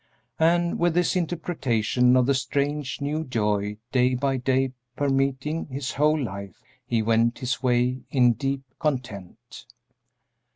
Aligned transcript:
And 0.39 0.79
with 0.79 0.95
this 0.95 1.15
interpretation 1.15 2.17
of 2.17 2.25
the 2.25 2.33
strange, 2.33 3.01
new 3.01 3.23
joy 3.23 3.77
day 3.91 4.15
by 4.15 4.37
day 4.37 4.71
permeating 4.95 5.67
his 5.67 5.91
whole 5.91 6.19
life, 6.19 6.63
he 6.87 7.03
went 7.03 7.37
his 7.37 7.61
way 7.61 7.99
in 8.09 8.33
deep 8.33 8.63
content. 8.79 9.67